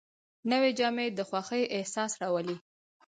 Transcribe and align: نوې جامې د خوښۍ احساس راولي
نوې 0.51 0.71
جامې 0.79 1.07
د 1.17 1.19
خوښۍ 1.29 1.63
احساس 1.77 2.11
راولي 2.21 2.57